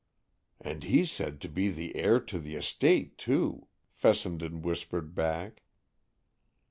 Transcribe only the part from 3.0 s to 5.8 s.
too," Fessenden whispered back.